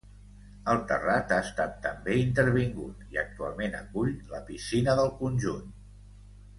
El 0.71 0.79
terrat 0.91 1.33
ha 1.35 1.39
estat 1.49 1.75
també 1.83 2.17
intervingut 2.23 3.05
i 3.13 3.21
actualment 3.27 3.79
acull 3.85 4.13
la 4.35 4.45
piscina 4.53 5.01
del 5.03 5.17
conjunt. 5.25 5.75